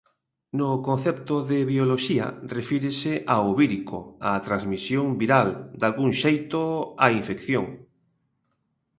No 0.59 0.69
concepto 0.87 1.35
de 1.49 1.59
bioloxía 1.71 2.27
refírese 2.57 3.13
ao 3.33 3.47
vírico, 3.61 3.97
a 4.29 4.31
transmisión 4.47 5.05
viral, 5.21 5.49
dalgún 5.81 6.11
xeito, 6.21 6.61
á 7.03 7.05
infección. 7.19 7.65